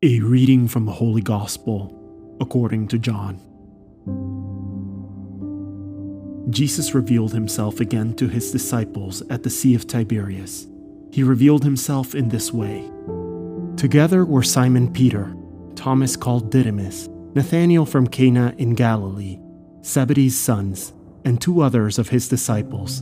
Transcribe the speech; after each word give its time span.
A 0.00 0.20
reading 0.20 0.68
from 0.68 0.84
the 0.84 0.92
Holy 0.92 1.22
Gospel 1.22 1.92
according 2.40 2.86
to 2.86 3.00
John. 3.00 3.40
Jesus 6.50 6.94
revealed 6.94 7.32
himself 7.32 7.80
again 7.80 8.14
to 8.14 8.28
his 8.28 8.52
disciples 8.52 9.22
at 9.28 9.42
the 9.42 9.50
Sea 9.50 9.74
of 9.74 9.88
Tiberias. 9.88 10.68
He 11.10 11.24
revealed 11.24 11.64
himself 11.64 12.14
in 12.14 12.28
this 12.28 12.52
way. 12.52 12.88
Together 13.76 14.24
were 14.24 14.44
Simon 14.44 14.92
Peter, 14.92 15.34
Thomas 15.74 16.14
called 16.14 16.52
Didymus, 16.52 17.08
Nathanael 17.34 17.84
from 17.84 18.06
Cana 18.06 18.54
in 18.56 18.76
Galilee, 18.76 19.40
Zebedee's 19.84 20.38
sons, 20.38 20.92
and 21.24 21.40
two 21.40 21.60
others 21.60 21.98
of 21.98 22.10
his 22.10 22.28
disciples. 22.28 22.98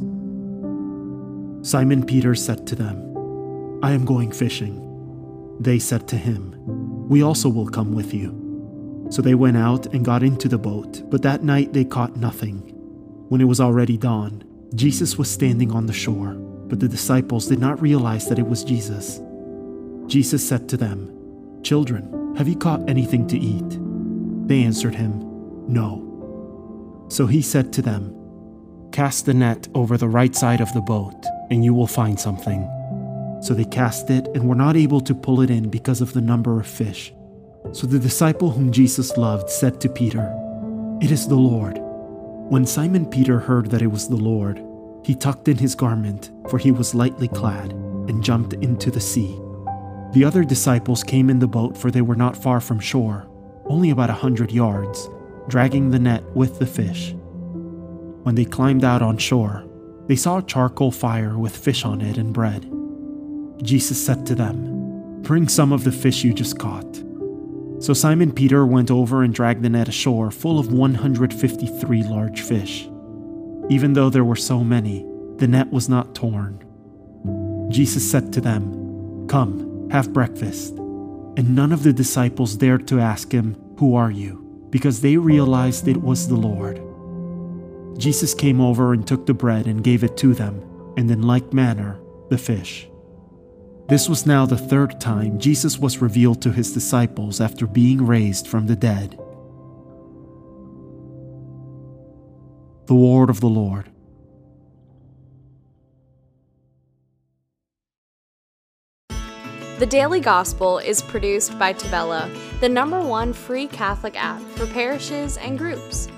Simon 1.61 2.07
Peter 2.07 2.35
said 2.35 2.67
to 2.69 2.75
them, 2.75 3.81
I 3.83 3.93
am 3.93 4.07
going 4.07 4.33
fishing. 4.33 4.83
They 5.61 5.79
said 5.79 6.09
to 6.09 6.17
him, 6.17 6.55
We 7.07 7.23
also 7.23 7.49
will 7.49 7.69
come 7.69 7.95
with 7.95 8.13
you. 8.13 9.07
So 9.11 9.23
they 9.23 9.35
went 9.35 9.57
out 9.57 9.87
and 9.87 10.05
got 10.05 10.25
into 10.25 10.49
the 10.49 10.59
boat, 10.59 11.09
but 11.09 11.23
that 11.23 11.45
night 11.45 11.73
they 11.73 11.85
caught 11.85 12.17
nothing. 12.17 12.59
When 13.29 13.41
it 13.41 13.45
was 13.45 13.61
already 13.61 13.97
dawn, 13.97 14.43
Jesus 14.75 15.17
was 15.17 15.31
standing 15.31 15.71
on 15.71 15.87
the 15.87 15.93
shore, 15.93 16.35
but 16.35 16.81
the 16.81 16.89
disciples 16.89 17.47
did 17.47 17.61
not 17.61 17.81
realize 17.81 18.29
that 18.29 18.41
it 18.41 18.47
was 18.47 18.65
Jesus. 18.65 19.21
Jesus 20.07 20.47
said 20.47 20.69
to 20.69 20.77
them, 20.77 21.13
Children, 21.63 22.35
have 22.37 22.49
you 22.49 22.57
caught 22.57 22.89
anything 22.89 23.27
to 23.29 23.39
eat? 23.39 23.79
They 24.49 24.65
answered 24.65 24.95
him, 24.95 25.21
No. 25.73 27.07
So 27.09 27.27
he 27.27 27.43
said 27.43 27.73
to 27.75 27.83
them, 27.83 28.13
Cast 28.91 29.27
the 29.27 29.35
net 29.35 29.69
over 29.75 29.97
the 29.97 30.09
right 30.09 30.35
side 30.35 30.61
of 30.61 30.73
the 30.75 30.81
boat, 30.81 31.25
and 31.51 31.65
you 31.65 31.73
will 31.73 31.87
find 31.87 32.19
something. 32.19 32.69
So 33.41 33.55
they 33.55 33.65
cast 33.65 34.11
it 34.11 34.29
and 34.35 34.49
were 34.49 34.55
not 34.55 34.77
able 34.77 35.01
to 35.03 35.15
pull 35.15 35.41
it 35.41 35.51
in 35.51 35.69
because 35.69 36.01
of 36.01 36.13
the 36.13 36.21
number 36.21 36.59
of 36.59 36.67
fish. 36.67 37.13
So 37.73 37.87
the 37.87 37.99
disciple 37.99 38.51
whom 38.51 38.73
Jesus 38.73 39.17
loved 39.17 39.51
said 39.51 39.81
to 39.81 39.89
Peter, 39.89 40.33
It 41.03 41.11
is 41.11 41.29
the 41.29 41.35
Lord. 41.35 41.79
When 42.49 42.65
Simon 42.65 43.07
Peter 43.07 43.39
heard 43.39 43.71
that 43.71 43.83
it 43.83 43.89
was 43.89 44.09
the 44.09 44.17
Lord, 44.17 44.63
he 45.05 45.15
tucked 45.15 45.49
in 45.49 45.59
his 45.59 45.75
garment, 45.75 46.31
for 46.49 46.59
he 46.59 46.71
was 46.71 46.95
lightly 46.95 47.29
clad, 47.29 47.73
and 47.73 48.23
jumped 48.23 48.55
into 48.55 48.91
the 48.91 49.01
sea. 49.01 49.41
The 50.13 50.25
other 50.25 50.45
disciples 50.45 51.05
came 51.05 51.29
in 51.29 51.41
the 51.41 51.49
boat, 51.49 51.77
for 51.77 51.91
they 51.91 52.03
were 52.03 52.17
not 52.17 52.37
far 52.37 52.61
from 52.61 52.79
shore, 52.79 53.29
only 53.67 53.91
about 53.91 54.11
a 54.11 54.15
hundred 54.15 54.53
yards, 54.53 55.09
dragging 55.49 55.91
the 55.91 55.99
net 55.99 56.25
with 56.35 56.59
the 56.59 56.67
fish. 56.67 57.15
When 58.23 58.35
they 58.35 58.45
climbed 58.45 58.85
out 58.85 59.03
on 59.03 59.19
shore, 59.19 59.65
they 60.07 60.17
saw 60.17 60.39
a 60.39 60.43
charcoal 60.43 60.93
fire 60.93 61.37
with 61.37 61.57
fish 61.57 61.85
on 61.85 62.01
it 62.01 62.17
and 62.17 62.33
bread. 62.33 62.65
Jesus 63.63 64.05
said 64.05 64.27
to 64.27 64.35
them, 64.35 65.23
Bring 65.23 65.49
some 65.49 65.73
of 65.73 65.85
the 65.85 65.93
fish 65.93 66.25
you 66.25 66.33
just 66.33 66.59
caught. 66.59 67.03
So 67.79 67.93
Simon 67.93 68.33
Peter 68.33 68.65
went 68.65 68.91
over 68.91 69.23
and 69.23 69.35
dragged 69.35 69.63
the 69.63 69.69
net 69.69 69.89
ashore 69.89 70.31
full 70.31 70.59
of 70.59 70.73
153 70.73 72.03
large 72.05 72.41
fish. 72.41 72.89
Even 73.69 73.93
though 73.93 74.11
there 74.11 74.25
were 74.25 74.37
so 74.37 74.63
many, 74.63 75.05
the 75.37 75.49
net 75.49 75.71
was 75.73 75.89
not 75.89 76.15
torn. 76.15 76.63
Jesus 77.71 78.09
said 78.09 78.33
to 78.33 78.41
them, 78.41 79.27
Come, 79.29 79.91
have 79.91 80.13
breakfast. 80.13 80.75
And 80.77 81.55
none 81.55 81.73
of 81.73 81.83
the 81.83 81.93
disciples 81.93 82.57
dared 82.57 82.89
to 82.89 83.01
ask 83.01 83.33
him, 83.33 83.57
Who 83.79 83.95
are 83.95 84.11
you? 84.11 84.47
because 84.71 85.01
they 85.01 85.17
realized 85.17 85.89
it 85.89 85.97
was 85.97 86.29
the 86.29 86.37
Lord. 86.37 86.83
Jesus 87.99 88.35
came 88.35 88.61
over 88.61 88.93
and 88.93 89.07
took 89.07 89.27
the 89.27 89.35
bread 89.35 89.67
and 89.67 89.83
gave 89.83 90.05
it 90.05 90.17
to 90.19 90.35
them, 90.35 90.63
and 90.97 91.11
in 91.11 91.23
like 91.23 91.53
manner, 91.53 91.99
the 92.29 92.39
fish. 92.39 92.89
This 93.89 94.09
was 94.09 94.27
now 94.27 94.47
the 94.47 94.59
third 94.59 95.01
time 95.01 95.39
Jesus 95.39 95.79
was 95.79 95.99
revealed 96.03 96.43
to 96.43 96.51
his 96.51 96.73
disciples 96.73 97.41
after 97.41 97.69
being 97.69 98.05
raised 98.05 98.49
from 98.49 98.67
the 98.67 98.75
dead. 98.75 99.13
The 102.87 102.95
word 102.95 103.31
of 103.31 103.41
the 103.41 103.49
Lord. 103.49 103.89
The 109.79 109.87
Daily 109.87 110.21
Gospel 110.21 110.79
is 110.79 111.03
produced 111.03 111.57
by 111.57 111.73
Tavella, 111.73 112.35
the 112.61 112.69
number 112.69 113.01
one 113.01 113.33
free 113.33 113.69
Catholic 113.69 114.17
app 114.21 114.41
for 114.57 114.67
parishes 114.67 115.37
and 115.37 115.57
groups. 115.57 116.09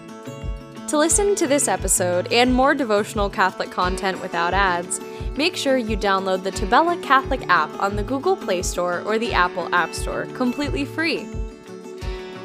To 0.89 0.97
listen 0.97 1.35
to 1.35 1.47
this 1.47 1.69
episode 1.69 2.33
and 2.33 2.55
more 2.55 2.75
devotional 2.75 3.29
Catholic 3.29 3.71
content 3.71 4.23
without 4.23 4.55
ads, 4.55 5.01
make 5.39 5.55
sure 5.55 5.77
you 5.79 5.97
download 5.97 6.43
the 6.43 6.51
Tabella 6.51 7.01
Catholic 7.01 7.49
app 7.49 7.71
on 7.81 7.95
the 7.95 8.03
Google 8.03 8.35
Play 8.35 8.61
Store 8.61 9.03
or 9.03 9.21
the 9.21 9.33
Apple 9.33 9.73
App 9.73 9.95
Store 9.95 10.27
completely 10.35 10.85
free. 10.85 11.29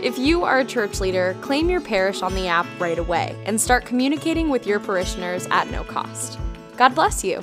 If 0.03 0.19
you 0.19 0.43
are 0.43 0.59
a 0.59 0.65
church 0.65 0.99
leader, 1.01 1.35
claim 1.41 1.71
your 1.71 1.81
parish 1.81 2.21
on 2.21 2.35
the 2.35 2.47
app 2.47 2.67
right 2.79 2.99
away 2.99 3.35
and 3.47 3.59
start 3.59 3.85
communicating 3.85 4.47
with 4.49 4.67
your 4.67 4.79
parishioners 4.79 5.47
at 5.47 5.71
no 5.71 5.83
cost. 5.83 6.37
God 6.77 6.93
bless 6.93 7.23
you. 7.23 7.41